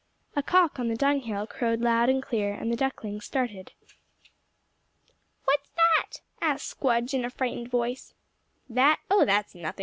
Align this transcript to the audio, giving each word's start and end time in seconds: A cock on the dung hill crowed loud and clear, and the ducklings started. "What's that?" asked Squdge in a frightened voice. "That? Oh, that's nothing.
A 0.35 0.41
cock 0.41 0.79
on 0.79 0.87
the 0.87 0.95
dung 0.95 1.19
hill 1.19 1.45
crowed 1.45 1.79
loud 1.79 2.09
and 2.09 2.23
clear, 2.23 2.51
and 2.55 2.71
the 2.71 2.75
ducklings 2.75 3.23
started. 3.23 3.73
"What's 5.45 5.69
that?" 5.75 6.21
asked 6.41 6.75
Squdge 6.79 7.13
in 7.13 7.23
a 7.23 7.29
frightened 7.29 7.69
voice. 7.69 8.15
"That? 8.67 8.97
Oh, 9.11 9.25
that's 9.25 9.53
nothing. 9.53 9.79